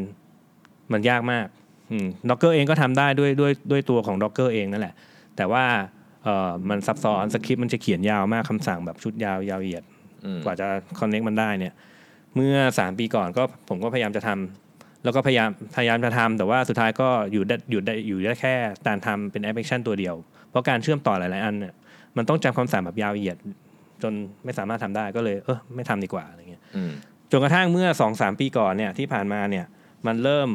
[0.92, 1.47] มันยากมาก
[1.90, 4.95] อืม Docker เองก็ทำได้ด้วยด้วยด้วยตัวของ Docker เองนั่นแหละ
[5.37, 5.65] แต่ว่า
[6.25, 9.85] เออมันซับซ้อนสคริปต์มันจะเขียนยาวมากคำสั่งแบบชุดยาวยาวเหยียด
[10.25, 10.67] อืมกว่าจะ
[10.99, 11.75] คอนเน็กมันได้เนี่ย
[12.37, 18.55] เมื่อ 3 ปีก่อนก็ผมก็พยายามจะทำแล้วก็พยายามพยายามจะทำแต่ว่าสุดท้ายก็อยู่ได้อยู่ได้อยู่ได้แค่
[18.87, 20.15] การทำเป็นแอปพลิเคชันตัวเดียว
[20.51, 21.75] เพราะการเชื่อมต่อหลายๆอันเนี่ย
[22.17, 23.37] มันต้องจำคำสั่งแบบยาวเหยียด
[24.03, 24.12] จน
[24.45, 26.93] ไม่สามารถทำได้ก็เลย เออไม่ทำดีกว่าอะไรเงี้ยอืม
[27.31, 29.65] จนกระทั่งเมื่อสองสามปีก่อนเนี่ยที่ผ่านมาเนี่ย
[30.07, 30.49] มันเริ่ม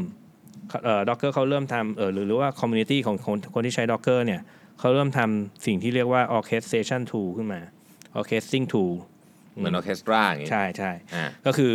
[0.83, 4.41] เอ่อ Docker เขาเริ่มทำเออหรือหรือว่า community ของคนคนที่ใช้ Docker เนี่ย
[4.79, 7.61] เขาเริ่มทำสิ่งที่เรียกว่า orchestration tool ขึ้นมา
[8.17, 8.93] orchestrating tool
[9.55, 11.71] เหมือนออเคสตราอย่างงี้ใช่ใช่อ่าก็คือ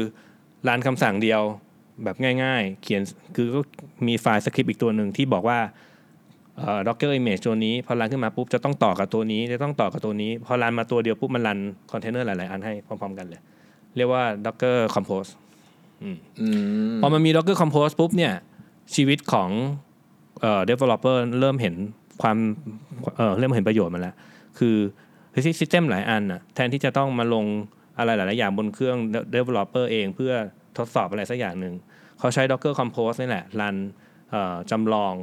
[0.69, 1.43] รันคำสั่งเดียว
[2.05, 3.03] แบบง่ายๆ เขียน
[3.37, 3.61] คือก็
[4.09, 5.59] มีไฟล์สคริปต์อีกตัวหนึ่งที่บอกว่า
[6.59, 11.59] เอ่อ docker image ตัวนี้ พอรันขึ้นมาปุ๊บจะต้องต่อกับตัวนี้จะต้องต่อกับตัวนี้ พอรันมาตัวเดียวปุ๊บมันรัน
[11.91, 13.41] คอนเทนเนอร์หลายๆ อันให้พร้อมๆกันเลย
[13.97, 15.31] เรียกว่า docker compose
[16.03, 16.17] อืม
[17.03, 18.33] พอมันมี docker compose ปุ๊บเนี่ย
[18.95, 19.49] ชีวิตของ
[20.41, 21.75] เอ่อ developer เริ่มเห็น
[22.23, 22.37] ความ
[23.17, 24.15] เอ่อเริ่มเห็นประโยชน์มันแล้ว
[24.59, 24.77] คือ
[25.33, 27.45] คือซิสเต็มหลายอันน่ะแทนที่จะต้องมาลง
[27.99, 28.97] อะไรหลาย ๆ อย่างบนเครื่อง
[29.35, 30.33] developer เองเพื่อ
[30.79, 31.75] ทดสอบอะไรสักอย่างหนึ่ง
[32.19, 33.77] เขาใช้ docker compose นี่แหละรัน
[34.31, 35.15] เอ่อจำลอง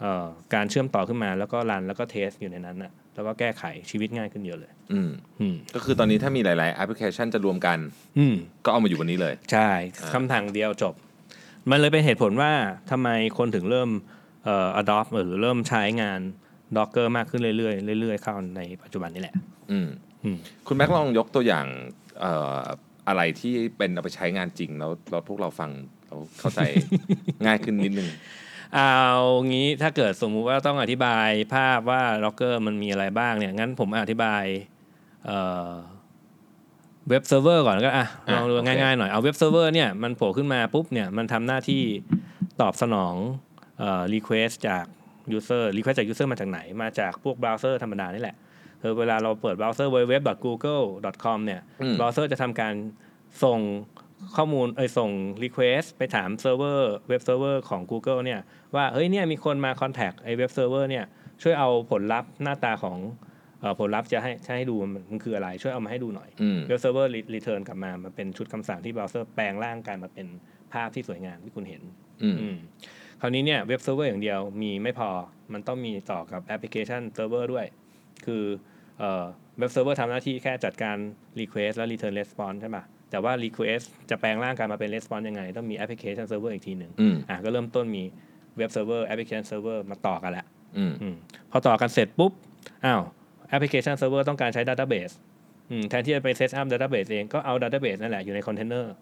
[0.00, 7.78] เอ่อการเชื่อมต่อขึ้นมาแล้วก็รันแล้วก็เทสอยู่ในนั้นน่ะแล้วก็แก้ไขชีวิตง่ายขึ้นเยอะเลย อืมอืมก็คือตอนนี้ถ้ามีหลาย ๆ แอปพลิเคชันจะรวมกัน
[8.18, 8.34] อืม
[8.64, 9.68] ก็เอามาอยู่บนนี้เลย ใช่
[10.12, 10.94] คำทางเดียวจบ
[11.70, 12.52] มันเลยเป็นเหตุผลว่า
[12.90, 13.08] ทำไม
[13.38, 13.90] คนถึงเริ่ม
[14.44, 16.20] เอ่อ adopt หรือเริ่มใช้งาน
[16.76, 19.34] Docker มากขึ้นเรื่อยๆเรื่อยๆเข้าในปัจจุบันนี้แหละ
[19.70, 19.88] อืม
[20.24, 21.66] อืม คุณแม็กซ์ลองยกตัวอย่าง
[22.20, 22.60] เอ่อ
[23.08, 25.70] อะไรที่เป็นเอาไปใช้งานจริงแล้วแล้วพวกเราฟัง
[26.06, 26.60] เราเข้าใจ
[27.44, 28.08] ง่ายขึ้นนิดนึง
[28.74, 28.92] เอา
[29.48, 34.44] งี้ถ้าเกิดสมมุติว่าต้องอธิบายภาพว่า Docker มันมีอะไรบ้างเนี่ย งั้นผมอธิบาย
[35.24, 35.70] เอ่อ
[37.08, 41.82] เว็บเซิร์ฟเวอร์ก่อนก็อะลอะองดูโอเค ง่ายๆหน่อยเอาเว็บเซิร์ฟเวอร์เนี่ยมันโผล่ขึ้นมาปุ๊บเนี่ยมันทำหน้าที่
[42.60, 43.14] ตอบสนอง
[43.78, 44.84] เอ่อ request จาก
[45.36, 48.36] user request จาก user มาจากไหน มาจากพวกเบราว์เซอร์ธรรมดานี่แหละ
[48.82, 52.74] คือเวลาเราเปิดเบราว์เซอร์ www.google.com เนี่ยอืมเบราว์เซอร์จะทำการ
[53.44, 53.60] ส่ง
[54.36, 55.10] ข้อมูลเอ้ยส่ง
[55.42, 58.40] request ไปถามเซิร์ฟเวอร์เว็บเซิร์ฟเวอร์ของ Google เนี่ย
[58.74, 61.04] ว่าเฮ้ยเนี่ยมีคนมา contact ไอ้เว็บเซิร์ฟเวอร์เนี่ย
[61.42, 62.98] ช่วยเอาผลลัพธ์หน้าตาของ
[63.60, 70.26] เอ่อผลลัพธ์จะให้จะให้ดูมันมันคืออะไร ช่วยเอามาให้ดูหน่อยอืมเว็บเซิร์ฟเวอร์ return กลับมามาเป็นชุดคำสั่งที่เบราว์เซอร์แปลงร่างกลายมาเป็น
[70.72, 71.82] ภาพที่สวยงามที่คุณเห็น
[72.22, 72.56] อืมอืม
[73.24, 75.08] คราวนี้เนี่ยเว็บเซิร์ฟเวอร์อย่างเดียวมีไม่พอ
[75.52, 77.66] มันต้องมีต่อกับแอปพลิเคชันเซิร์ฟเวอร์ด้วย
[78.26, 78.44] คือ
[78.98, 79.24] เอ่อ
[79.58, 80.96] เว็บเซิร์ฟเวอร์ทำหน้าที่แค่จัดการ
[81.40, 88.04] Request และ Return Response ใช่ปะแต่ว่า Request จะแปลงร่างกลายมาเป็น Response ยังไง ต้องมีแอปพลิเคชันเซิร์ฟเวอร์อีกทีหนึ่งอืมอะก็เริ่มต้นมี
[88.58, 90.46] เว็บเซิร์ฟเวอร์แอปพลิเคชันเซิร์ฟเวอร์มาต่อกันแล้ว
[90.76, 91.14] อืมอืม
[91.50, 92.32] พอต่อกันเสร็จปุ๊บ
[92.84, 93.02] อ้าว
[93.48, 95.14] แอปพลิเคชันเซิร์ฟเวอร์ต้องการใช้ Database
[95.70, 98.94] อืมแทนที่จะไป setup Database เองก็เอา Database นั่นแหละอยู่ในคอนเทนเนอร์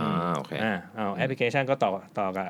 [0.00, 1.90] อ่าโอเคอ่าเอาแอปพลิเคชันก็ต่อ
[2.20, 2.48] ต่อกับ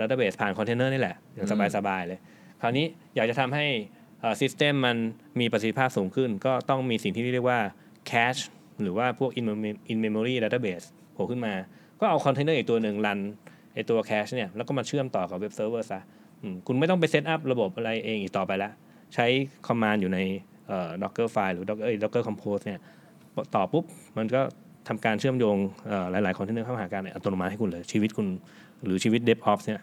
[0.00, 2.18] database ผ่านคอนเทนเนอร์นี่แหละ อย่างอืมสบายๆเลย
[2.60, 2.86] คราวนี้
[3.16, 3.66] อยากจะทำให้
[4.40, 4.96] system มัน
[5.40, 7.60] มีประสิทธิภาพสูงขึ้น ก็ต้องมีสิ่งที่เรียกว่า
[8.10, 8.42] cache
[8.82, 11.54] หรือว่าพวก in memory in memory database โผล่ขึ้นมา
[12.00, 13.18] ก็เอาคอนเทนเนอร์อีกตัวหนึ่งรัน
[13.74, 16.00] ไอตัว cache เนี่ยแล้วก็มาเชื่อมต่อกับเว็บเซิร์ฟเวอร์ซะ
[16.42, 18.72] อืมคุณไม่ต้องไป setup ระบบอะไรเองอีกต่อไปแล้ว
[19.14, 19.26] ใช้
[19.66, 20.18] command อยู่ใน
[20.68, 22.80] เอ่อ docker file หรือ docker เอ้ย docker compose เนี่ย
[23.54, 23.84] ต่อปุ๊บ
[24.18, 24.40] มันก็
[24.88, 28.26] ทำการเชื่อมโยงเอ่อหลายๆคอนเทนเนอร์เข้าหากันเนี่ยอัตโนมัติให้คุณเลย ชีวิตคุณ
[28.84, 29.80] หรือชีวิต DevOps เนี่ย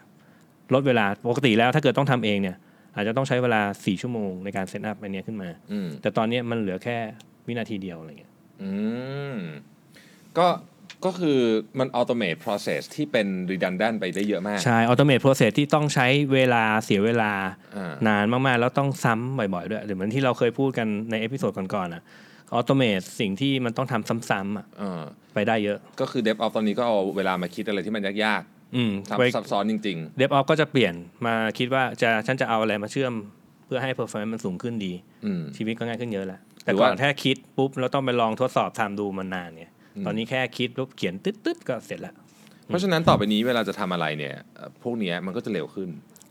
[0.74, 2.56] ลดเวลาปกติแล้วถ้าเกิดต้องทำเองเนี่ย
[2.94, 6.96] อาจจะต้องใช้เวลา 4 ชั่วโมงในการ setup อันเนี้ยขึ้นมาอืมแต่ตอนเนี้ยมันเหลือแค่
[7.46, 8.32] วินาทีเดียวอะไรเงี้ย
[8.62, 8.70] อื
[9.36, 9.38] ม
[10.38, 10.48] ก็
[11.04, 11.38] ก็คือ
[11.78, 17.32] มัน automate process ที่เป็น redundant ไปได้เยอะมาก ใช่ automate process ที่ต้องใช้เวลาเสียเวลา
[17.76, 22.02] อ่านานมากๆ แล้วต้องซ้ำบ่อยๆ ด้วยเดี๋ยวเหมือนที่เราเคยพูดกันใน episode ก่อนๆอะ
[22.58, 25.02] automate สิ่งที่มันต้องทำซ้ำๆอะอ่า
[25.34, 28.42] ไปได้เยอะ ก็คือ DevOps ตอนนี้ก็เอาเวลามาคิดอะไรที่มันยาก
[28.74, 30.94] อืมๆไปซับซับซ้อนจริง เดฟออฟก็จะเปลี่ยน
[31.26, 33.12] มาคิดว่าจะฉันจะเอาอะไรมาเชื่อม
[33.66, 42.14] เพื่อให้ performance มันสูงขึ้นดี ๆ อืม ชีวิตก็ง่ายขึ้นเยอะแล้วหแต่รือก่อนว่าแค่คิดปุ๊บเราต้องไปลองทดสอบทำดูมันนานเนี่ยอืมตอนนี้แค่คิดปุ๊บเขียนตึ๊ดตึ๊ดๆก็เสร็จแล้ว
[42.66, 45.90] เพราะฉะนั้นต่อไปนี้เวลาจะทำอะไรเนี่ยเอ่อพวกเนี้ยมันก็จะเร็วขึ้น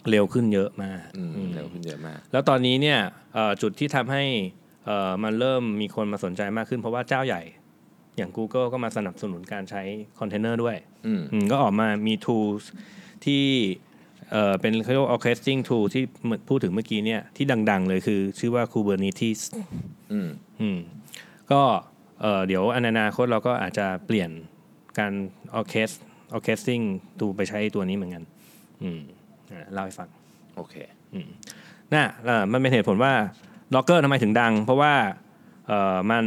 [0.09, 2.99] เร็วขึ้นเยอะมากอืมอืม เร็วขึ้นเยอะมาก แล้วตอนนี้เนี่ย
[3.33, 4.23] เอ่อจุดที่ทำให้
[4.85, 7.41] เอ่อมันเริ่มมีคนมาสนใจมากขึ้น เพราะว่าเจ้าใหญ่
[8.17, 9.81] อย่าง Google ก็มาสนับสนุนการใช้
[10.19, 10.75] คอนเทนเนอร์ด้วย
[11.05, 12.63] อืมอืมก็ออกมามี tools
[13.25, 13.43] ที่
[14.31, 16.03] เอ่อเป็นเขาเรียกว่า orchestrating tool ที่
[16.49, 19.39] พูดถึงเมื่อกี้เนี่ยที่ดัง ๆ เลยคือชื่อว่า Kubernetes
[20.11, 20.29] อืม
[20.61, 20.79] อืม
[21.51, 21.61] ก็
[22.21, 24.29] เอ่อเดี๋ยวอนาคตเราก็อาจจะเปลี่ยน
[24.99, 25.13] การ
[25.59, 25.95] orchest
[26.35, 26.83] orchestrating
[27.19, 28.23] ตัวไปใช้ตัวนี้เหมือนกัน
[28.83, 29.01] อืม
[29.51, 30.09] อ่าเล่าให้ฟัง
[30.55, 30.75] โอเค
[31.93, 33.13] น่ะเอ่อมันเป็นเหตุผลว่า
[33.73, 34.93] Docker ทำไมถึงดัง เพราะว่า
[35.67, 36.25] เอ่อมัน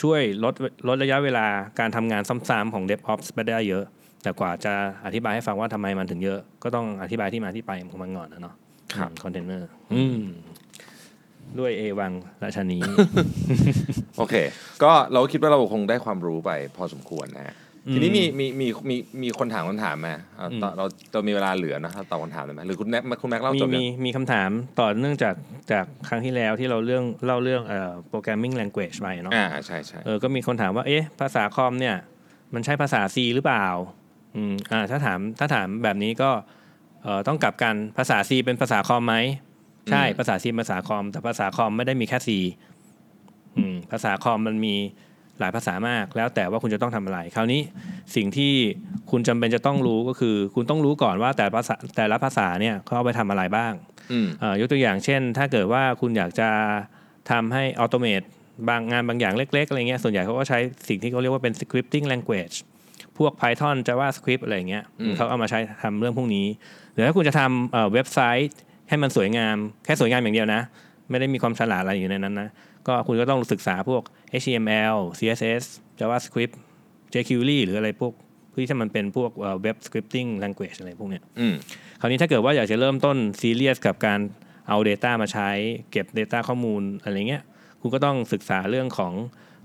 [0.00, 0.54] ช่วยลด
[0.88, 1.46] ลดระยะเวลา
[1.80, 3.84] การทำงานซ้ำๆของ DevOps ไปได้เยอะ
[4.22, 4.72] แต่กว่าจะ
[5.06, 8.54] อธิบายให้ฟังว่าทำไมมันถึงเยอะ ก็ต้องอธิบายที่มาที่ไปของมันก่อนนะเนาะ
[8.94, 10.22] ครับคอนเทนเนอร์อืม
[11.58, 12.78] ด้วยเอวังราชนี
[14.18, 14.34] โอเค
[14.82, 17.56] ก็เราคิดว่าเราคงได้ความรู้ไปพอสมควรนะฮะ
[17.90, 25.34] ทีนี้มีมีมีมีมีคนถามคำถามมาเอาต่อเราเรามีเวลาเหลือนะครับตอบคำถามได้ไหมหรือคุณแม็กคุณแม็กเล่ามีจบยังมีมีคำถามต่อเนื่องจาก
[25.72, 31.96] จากครั้งที่แล้วที่เราเรื่องเล่าเรื่องเอ่อ programming language ไปเนาะอ่าใช่ใช่เออก็มีคนถามว่าเอ๊ะภาษาคอมเนี่ย
[32.54, 33.66] มันใช้ภาษา C หรือเปล่า
[34.36, 36.30] อืมอ่าถ้าถามถ้าถามแบบนี้ก็
[37.02, 39.16] เอ่อต้องกลับกันภาษา C เป็นภาษาคอมไหม
[39.90, 42.28] ใช่อืมภาษา C เป็นภาษาคอม แต่ภาษาคอมไม่ได้มีแค่ C
[43.56, 44.76] อืมภาษาคอมมันมี
[45.42, 47.60] หลายภาษามาก แล้วแต่ว่าคุณจะต้องทำอะไร คราวนี้
[48.16, 48.52] สิ่งที่
[49.10, 53.72] คุณจำเป็นจะต้องรู้ก็คือ คุณต้องรู้ก่อนว่าแต่ละภาษาแต่ละภาษาเนี่ยเขาเอาไปทำอะไรบ้าง
[54.12, 56.48] อืมเอ่อยกตัวอย่างเช่น ถ้าเกิดว่าคุณอยากจะ
[57.30, 58.26] ทำให้อัตโนมัติ
[58.68, 62.56] บางงานบางอย่างเล็ก ๆ อะไรเงี้ยส่วนใหญ่เขาก็ใช้สิ่งที่เขาเรียกว่าเป็น scripting language
[63.18, 66.46] พวก Python JavaScript อะไรเงี้ยอืมเขาเอามาใช้ทำเรื่องพวกนี้
[66.92, 70.60] หรือถ้าคุณจะทำเอ่อเว็บไซต์ให้มันสวยงาม แค่สวยงามอย่างเดียวนะ
[71.10, 72.48] ไม่ได้มีความฉลาดอะไรอยู่ในนั้นนะ
[72.86, 74.02] ก็คุณก็ต้องศึกษาพวก
[74.40, 75.64] HTML CSS
[76.00, 76.54] JavaScript
[77.14, 78.12] jQuery หรืออะไรพวก
[78.54, 81.54] ที่มันเป็นพวกเอ่อ web scripting language อะไรพวกเนี้ยอืม
[82.00, 84.20] คราวนี้ถ้าเกิดว่าอยากจะเริ่มต้นซีเรียสกับการ
[84.68, 85.48] เอา Data มาใช้
[85.90, 87.42] เก็บ Data ข้อมูลอะไรเงี้ย
[87.80, 89.12] คุณก็ต้องศึกษาเรื่องของ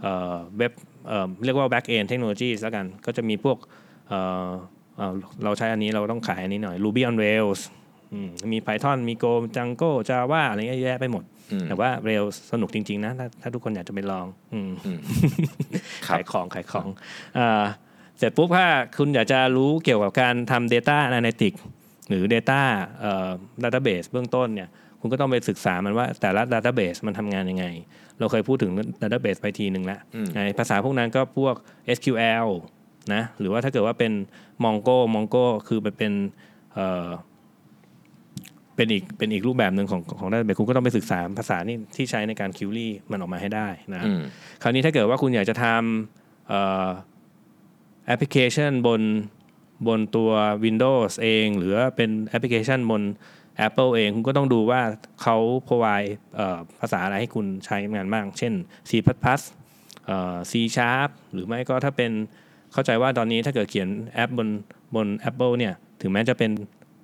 [0.01, 0.73] เอ่อเว็บ
[1.07, 3.57] เอ่อเรียกว่า back end technology แล้วกัน ก็จะมีพวก
[4.07, 4.49] เอ่อ
[4.97, 7.61] เอ่อเราใช้อันนี้เราต้องขายอันนี้หน่อย Ruby on Rails
[8.13, 11.36] อืมมี Python มี Go Django Java อะไรเงี้ยเยอะแยะไปหมดอืม
[11.67, 14.99] แต่ว่า Rails สนุกจริง ๆ นะถ้าถ้าทุกคนอยากจะไปลองอืมอืม
[16.07, 16.87] ครับขายของขายของ
[17.35, 17.63] เอ่อ
[18.17, 21.59] เสร็จปุ๊บถ้าคุณอยากจะรู้เกี่ยวกับการทำ Data Analytics
[22.09, 22.61] หรือ Data
[23.01, 23.29] เอ่อ
[23.63, 24.69] Database เบื้องต้นเนี่ย
[25.01, 27.65] คุณก็ต้องไปศึกษามันว่าแต่ละ Database มันทำงานยังไง
[28.19, 31.55] เราเคยพูดถึง Database ไปทีหนึ่งแล้วอืมในภาษาพวกนั้นก็พวก
[31.97, 32.47] SQL
[33.13, 34.13] นะหรือว่าถ้าเกิดว่าเป็น
[34.63, 36.13] Mongo Mongo คือมันเป็น
[38.77, 44.21] เอ่อเป็นอีกเป็นอีกรูปแบบหนึ่งของของ Database คุณก็ต้องไปศึกษาภาษานี่ที่ใช้ในการ query มันออกมาให้ได้นะอืม
[44.61, 46.87] คราวนี้ถ้าเกิดว่าคุณอยากจะทำเอ่อ
[48.07, 49.01] แอปพลิเคชันบน
[49.87, 50.31] บนตัว
[50.65, 53.01] Windows เอง หรือว่าเป็นแอปพลิเคชันบน
[53.67, 54.81] Apple เอง คุณก็ต้องดูว่า
[55.21, 55.37] เขา
[55.67, 58.53] provide เอ่อภาษาอะไรให้คุณใช้งานบ้าง เช่น
[58.89, 58.91] C++
[60.05, 62.11] เอ่อ C Sharp หรือไม่ก็ถ้าเป็น
[62.73, 64.49] เข้าใจว่าตอนนี้ถ้าเกิดเขียนแอปบน
[64.95, 66.51] บน Apple เนี่ย ถึงแม้จะเป็น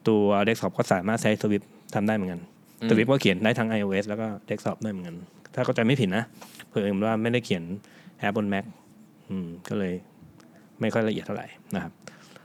[0.08, 2.42] ตัว desktop ก็สามารถใช้ Swift ทำได้เหมือนกัน
[2.82, 5.16] อืม Swift ก็เขียนได้ทั้ง iOS แล้วก็ desktop ได้เหมือนกัน
[5.56, 6.24] ถ้าเข้าใจไม่ผิดนะ
[6.70, 7.64] เพิ่มว่าไม่ได้เขียน
[8.20, 8.66] แอปบน Mac
[9.30, 9.94] อืมก็เลย
[10.80, 11.92] ไม่ค่อยละเอียดเท่าไหร่นะครับ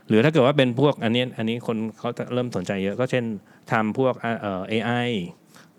[0.07, 3.25] หรือถ้าเกิดว่าเป็นพวกอันนี้อันนี้คนเขาจะเริ่มสนใจเยอะ ก็เช่น
[3.71, 5.09] ทำพวกเอ่อ AI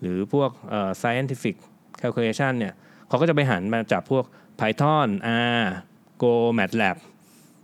[0.01, 1.55] หรือพวกเอ่อ scientific
[2.01, 2.73] calculation เนี่ย
[3.07, 4.25] เขาก็จะไปหันมาจากพวก
[4.59, 5.09] Python
[5.57, 5.61] R
[6.21, 6.97] Go MATLAB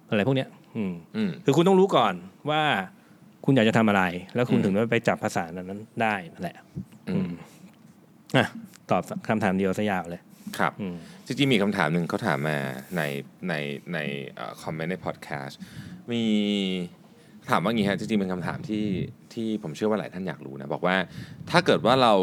[0.10, 2.14] อะไรพวกเนี้ยอืมอืมคือคุณต้องรู้ก่อน
[2.50, 2.64] ว่า
[3.50, 4.04] คุณอยากจะทำอะไร
[4.36, 6.56] แล้วคุณอืมถึงจะไปจับภาษานั้นได้นั่นแหละ
[7.10, 7.32] อืม
[8.38, 8.48] อะ
[8.90, 10.22] ตอบคำถามเดียวซะยาวเลย
[10.58, 12.58] ครับอืมจริงๆมีคำถามหนึ่งเขาถามมา
[12.98, 13.02] ใน
[13.50, 13.54] ใน
[13.94, 14.00] ใน
[14.64, 15.60] คอมเมนต์ในพอดแคสต์
[16.12, 16.24] มี
[17.50, 18.86] ถามว่างี้ฮะจริงๆเป็นคำถามที่
[19.34, 20.96] ที่ผมเชื่อว่าหลายท่านอยากรู้นะ บอกว่า
[21.52, 22.14] ถ้าเกิดว่าเรา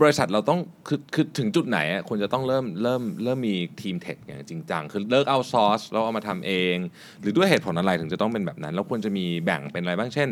[0.00, 6.76] บริษัทเราต้องคือคือถึงจุดไหนอะควรจะต้องเริ่มเริ่มเริ่มมีทีมเทคอย่างจริงจังคือเลิกเอาซอร์สแล้วเอามาทำเอง
[7.20, 10.28] หรือด้วยเหตุผลอะไรถึงจะต้องเป็นแบบนั้น แล้วควรจะมีแบ่งเป็นอะไรบ้างเช่น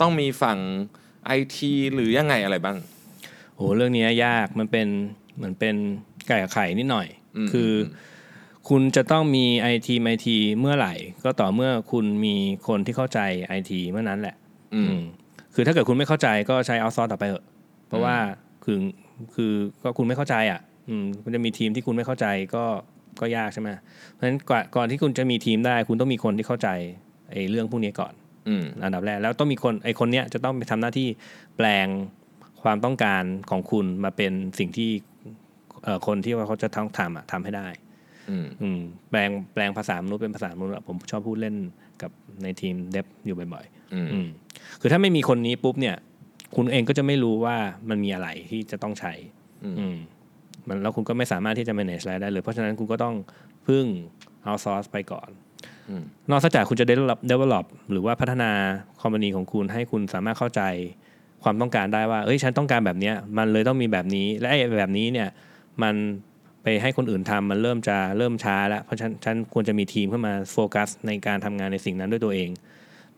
[0.00, 0.58] ต้องมีฝั่ง
[1.26, 2.76] ไอทีหรือยังไงอะไรบ้าง
[3.56, 4.88] โอ้เรื่องนี้ยากมันเป็น
[5.36, 5.76] เหมือนเป็น
[6.28, 7.74] ไก่กับไข่นิดหน่อยอืมคืออ
[8.68, 12.34] คุณจะต้องมีไอทีไอทีเมื่อไหร่ ก็ต่อเมื่อคุณมี
[12.68, 14.36] คนที่เข้าใจไอทีเมื่อนั้นแหละ
[14.74, 15.04] อืมอืม
[15.54, 17.44] คือถ้าเกิดคุณไม่เข้าใจก็ใช้เอาซอร์ต่อไปเถอะ
[17.88, 18.16] เพราะว่า
[18.64, 18.78] คือ
[19.34, 22.64] คือก็คุณไม่เข้าใจอะอืมคุณจะมีทีมที่คุณไม่เข้าใจก็
[23.20, 23.68] ก็ยากใช่ไหม
[24.12, 26.68] เพราะฉะนั้นก่อนก่อนที่คุณจะมีทีมได้ คุณต้องมีคนที่เข้าใจ
[27.30, 28.12] ไอ้เรื่องพวกนี้ก่อน
[28.48, 31.08] อืมอันดับแรกแล้วต้องมีคนไอคนเนี้ยจะต้องไปทำหน้าที่
[31.56, 31.86] แปลง
[32.62, 34.90] ความต้องการของคุณมาเป็นสิ่งที่
[35.84, 37.68] เอ่อคนที่ว่าเขาจะต้องทำอะทำให้ได้
[38.30, 41.56] อืมอืมแปลงแปลงภาษามนุษย์เป็นภาษามนุษย์อะผมชอบพูดเล่น
[42.02, 42.10] กับ
[42.42, 44.26] ในทีมเดฟอยู่บ่อยอืมๆอืม
[44.80, 45.96] คือถ้าไม่มีคนนี้ปุ๊บเนี่ย
[46.56, 47.56] คุณเองก็จะไม่รู้ว่า
[47.88, 49.12] มันมีอะไรที่จะต้องใช้
[49.64, 49.96] อืมอืม
[50.68, 53.14] มันแล้วคุณก็ไม่สามารถที่จะ manage อะไรได้เลย เพราะฉะนั้นคุณก็ต้อง
[53.66, 53.84] พึ่ง
[54.46, 55.30] outsource ไปก่อน
[55.88, 58.50] อืมนอกจากคุณจะ develop develop หรือว่าพัฒนา
[59.02, 60.62] คอมพานีของคุณให้คุณสามารถเข้าใจ
[61.42, 65.28] ความต้องการได้ว่าเอ้ยฉันต้องการแบบเนี้ย มันเลยต้องมีแบบนี้ และไอ้แบบนี้เนี่ย
[65.82, 65.94] มัน
[66.62, 72.48] ไปให้คนอื่นทำมันเริ่มจะเริ่มช้าแล้ว เพราะฉันฉันควรจะมีทีมเข้ามาโฟกัสในการทำงานในสิ่งนั้นด้วยตัวเอง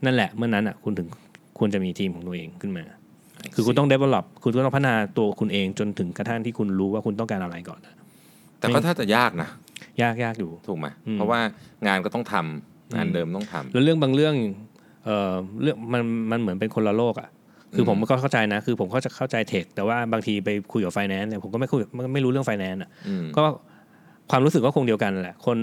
[0.04, 1.08] นั่นแหละเมื่อนั้นอะคุณถึง
[1.58, 2.84] ควรจะมีทีมของตัวเองขึ้นมา
[3.54, 7.94] คือคุณต้อง develop คุณก็ต้องพัฒนาตัวคุณเองจนถึงกระทั่งที่คุณรู้ว่าคุณต้องการอะไรก่อนอะ
[8.58, 9.48] แต่ก็ถ้าจะยากนะ
[10.02, 11.40] ยากยากอยู่ถูกไหมอืมเพราะว่า
[11.86, 14.34] งานก็ต้องทำงานเดิมต้องทำแล้วเรื่องบางเรื่อง
[15.04, 17.28] เอ่อเรื่องมันมันเหมือนเป็นคนละโลกอะ
[17.74, 23.42] คือผมก็เข้าใจนะ คือผมก็จะเข้าใจเทคแต่ว่าบางทีไปคุยกับไฟแนนซ์เนี่ยผมก็ไม่คุยไม่ไม่รู้เรื่องไฟแนนซ์อะอืมก็
[24.30, 25.56] ความรู้สึกก็คงเดียวกันแหละ คน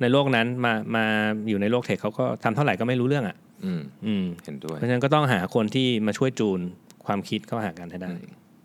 [0.00, 1.04] ในโลกนั้นมามา
[1.48, 6.60] อยู่ในโลกเทคเขาก็ทำเท่าไหร่ก็ไม่รู้เรื่องอะอืมอืมเห็นด้วยเพราะฉะนั้นก็ต้องหาคนที่มาช่วยจูน
[7.06, 8.10] ความคิดเข้าหากันให้ได้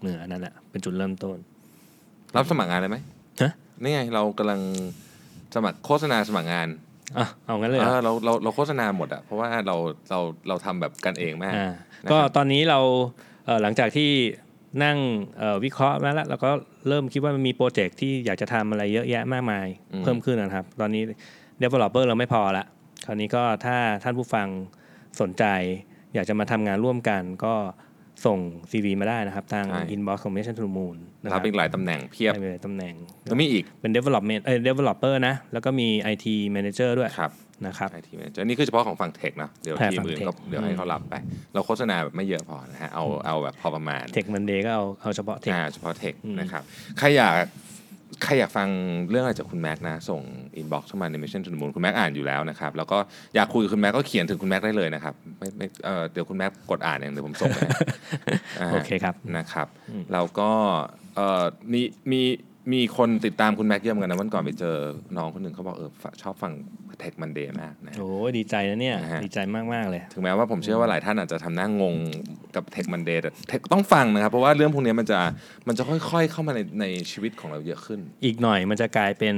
[0.03, 1.37] เอออันนั้นแหละเป็นจุดเริ่มต้น
[2.35, 2.97] รับสมัครงานเลยไหม
[3.41, 3.51] ฮะ
[3.81, 4.61] นี่ไงเรากำลัง
[5.55, 6.67] สมัครโฆษณาสมัครงาน
[7.17, 9.75] อะเอางั้นเลยเหรเอออเราเราเราโฆษณาหมดอะเพราะว่าเรา
[10.09, 11.71] เราเราทำแบบกันเองมากอ่า
[12.03, 12.79] นะครับก็ตอนนี้เรา
[13.45, 14.09] เอ่อหลังจากที่
[14.83, 14.97] นั่ง
[15.37, 16.51] เอ่อวิเคราะห์มาแล้วเราก็
[16.87, 21.03] เริ่มคิดว่ามันมีโปรเจกต์ที่อยากจะทำอะไรเยอะแยะมากมายอืมเพิ่มขึ้นนะครับ ตอนนี้
[21.61, 22.65] developer เราไม่พอละ
[23.05, 24.47] คราวนี้ก็ถ้าท่านผู้ฟัง
[25.21, 25.45] สนใจ
[26.13, 27.53] อยากจะมาทำงานร่วมกันก็
[28.25, 28.39] ส่ง
[28.71, 35.87] CV มาได้นะครับ ทาง inbox ของ Mission to the Moon นะครัรับบอีกหลายตำแหน่งเพียบได้เลยตำแหน่งแล้วมีอีกเป็น development เอ้ย developer นะ แล้วก็มี
[36.13, 37.31] IT manager ด้วยครับ
[37.67, 41.15] นะครับไอทีมจะนี่คือเฉพาะของฝั่งเทคนะ เดี๋ยวใช่ทีมอื่นฝั่งก็ tech เดี๋ยวให้เขารับไป
[41.53, 46.63] เราโฆษณาแบบไม่เยอะพอนะฮะเอาเอาแบบพอประมาณ Tech Monday ก็เอาเอาเฉพาะ Tech อ่าเฉพาะเทคอืมนะครับ
[46.99, 47.33] ใครอยาก
[48.23, 48.67] ใครอยากฟัง
[49.09, 50.21] เรื่องอะไรจากคุณแม็กซ์นะ ส่ง
[50.57, 52.97] อินบ็อกซ์เข้ามาใน Mission to the Moon คุณแม็กซ์อ่านอยู่แล้วนะครับ แล้วก็
[53.35, 60.51] อยากคุยกับคุณแม็กซ์ก็เขียนถึงคุณแม็กซ์ได้เลยนะครับไม่ไม่เอ่อเดี๋ยวคุณแม็กซ์กดอ่านเองเดี๋ยวผมส่งไปให้าโอเคครับนะครับอืมแล้วก็
[61.15, 61.43] เอ่อ
[61.73, 62.21] มีมี
[62.73, 64.75] มีคนติดตามคุณแม็กซ์เยอะเหมือนกันนะวันก่อนไปเจอ
[65.17, 65.89] น้องคนหนึ่งเขาบอกเออ
[66.21, 66.51] ชอบฟัง
[66.99, 69.39] Tech Monday มากนะโอ้ยดีใจนะเนี่ยนะฮะดีใจ
[69.73, 71.95] มากๆเลย ถึงแม้ว่าผมเชื่อว่าหลายท่านอาจจะทำหน้างง
[72.55, 75.19] กับ Tech Monday แต่ tech ต้องฟังนะครับ เพราะว่าเรื่องพวกนี้มันจะ
[75.67, 79.35] มันจะค่อยๆ เข้ามาในในชีวิตของเราเยอะขึ้น อีกหน่อยมันจะกลายเป็น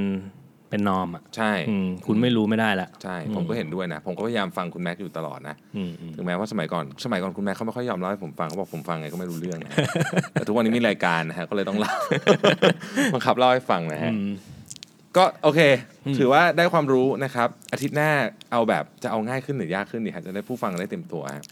[0.74, 9.72] เป็น norm อะใช่อืมคุณไม่รู้ไม่ได้ละ ใช่อืมผมก็เห็นด้วยนะ ผมก็พยายามฟังคุณแม็กซ์อยู่ตลอดนะอืมอืม ถึงแม้ว่าสมัยก่อนสมัยก่อนคุณแม็กซ์เขาไม่ค่อยยอมเล่าให้ผมฟังเขาบอกผมฟังไงก็ไม่รู้เรื่องนะ
[10.34, 11.94] แต่ทุกวันนี้มีรายการนะฮะก็เลยต้องเล่า
[13.14, 14.32] บังคับเล่าให้ฟังนะฮะอืม
[15.18, 15.60] ก็โอเค
[16.06, 18.10] อืมถือว่าได้ความรู้นะครับ อาทิตย์หน้า
[18.52, 21.46] เอาแบบจะเอาง่ายขึ้นหรือยากขึ้นดีฮะจะได้ผู้ฟังได้เต็มตัวฮะ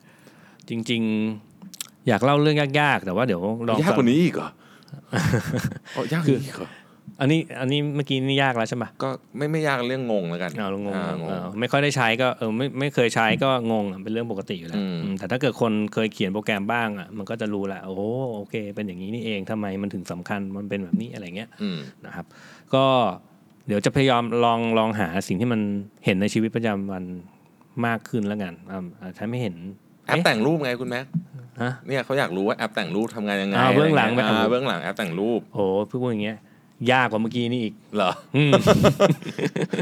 [0.70, 1.02] จริง
[1.56, 4.50] ๆ อยากเล่าเรื่องยากๆ แต่ว่าเดี๋ยวลองยากกว่านี้อีกเหรอ
[5.94, 6.70] โอ้ยากกว่านี้อีกเหรอ
[7.22, 17.96] อันนี้อันนี้เมื่อกี้นี่ยากแล้วใช่ปะก็ไม่ไม่ยากเรื่องงงแล้วกันเอาลงงงอ่างเออไม่ค่อยได้ใช้ก็เออไม่ไม่เคยใช้ก็งงอะเป็นเรื่องปกติอยู่แล้วอืมอืมแต่ถ้าเกิดคนเคยเขียนโปรแกรมบ้างอะมันก็จะรู้แหละโอ้
[18.36, 22.26] โอเค เป็นอย่างนี้นี่เองทำไมมันถึงสำคัญมันเป็นแบบนี้อะไรเงี้ยอืมนะครับ
[22.74, 22.86] ก็
[23.68, 25.62] เดี๋ยวจะพยายามลองลองหาสิ่งที่มัน
[26.06, 27.04] เห็นในชีวิตประจำวัน
[27.86, 29.56] มากขึ้นแล้วกันอ่าอ่าถ้าไม่เห็น
[30.08, 31.06] แอปแต่งรูปไงคุณแม็ก
[31.62, 36.38] ฮะเนี่ยเขาอยากรู้ว่าแอปแต่งรูปทำงานยังไงอ่าเบื้องหลังะไรงี้ยแบบอ่าเบื้องหลังแอปแต่งรูปโอ้พูดอย่างเงี้ย
[36.92, 38.52] ยากกว่าเมื่อกี้นี่อีก เหรออืม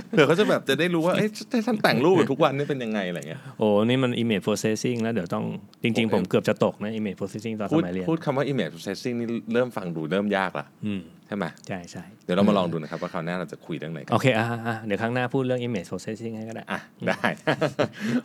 [0.10, 1.30] เผื่อเขาจะแบบจะได้รู้ว่าเอ้ย
[1.68, 5.44] ฉันแต่งรูปทุกวันนี่เป็นยังไงอะไรเงี้ยโอ้นี่มัน image processing แล้วเดี๋ยวต้อง
[5.84, 17.22] จริง ๆ ผมเกือบจะตกนะ image processing ตอนสพูดมัยเรียน พูดคำว่า image processing นี่เริ่มฟังดูเริ่มยากละอืมใช่ไหมใช่ใช่เดี๋ยวเรามาลองดูนะครับว่าคราวหน้าเราจะคุยเรื่องไหนกันโอเคอะอะอะเดี๋ยวครั้งหน้าพูดเรื่อง image processing ให้ก็ได้อะได้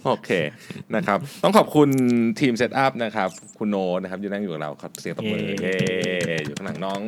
[0.04, 0.30] โอเค
[0.94, 1.88] นะครับ ต้องขอบคุณ
[2.40, 5.74] ทีม setup นะครับ คุณโนตนะครับอยู่นั่งอยู่กับเราขอเสียงตบมือเย้
[6.26, 7.00] เย้อยู่ข้างหลังน้อง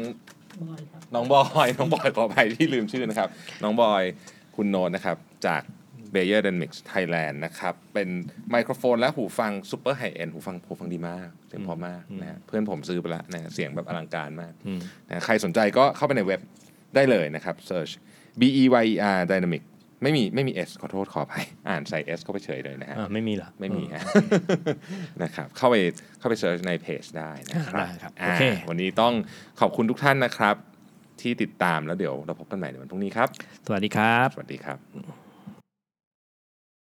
[1.15, 3.29] น้องบอยน้องบอยขออภัยที่ลืมชื่อนะครับ
[3.63, 4.03] น้องบอย
[4.57, 5.17] คุณโนตนะครับ
[5.47, 5.63] จาก
[6.15, 8.09] b a y e r d e n Mix Thailand นะครับ เป็น
[8.51, 16.41] ไมโครโฟนและหูฟัง super high-end หูฟังหูฟังดีมากเสียงเพอมากนะฮะเพื่อนผมซื้อไปแล้วนะฮะเสียงแบบอลังการมากอืมนะใครสนใจก็เข้าไปในเว็บ
[16.95, 17.93] ได้เลยนะครับ search
[18.41, 19.63] B E Y E R Dynamic
[20.07, 24.03] ไม่มีไม่มี S ขอโทษขออภัยอ่านใส่ S เข้าไปเฉยเลยนะฮะอ่าไม่มีเหรอไม่มีฮะ
[25.23, 25.77] นะครับเข้าไป
[26.19, 29.13] เข้าไป search ในเพจได้นะครับได้ครับอ่าโอเควันนี้ต้อง
[29.61, 30.57] ขอบคุณทุกท่านนะครับ
[31.21, 33.29] ที่ติดตามแล้วเดี๋ยวเราพบกันใหม่ในวันพรุ่งนี้ครับ
[33.67, 35.26] สวัสดีครับ สวัสดีครับ